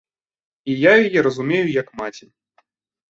І 0.73 0.77
я 0.79 0.93
яе 1.09 1.19
разумею 1.29 1.67
як 1.81 1.87
маці. 2.01 2.25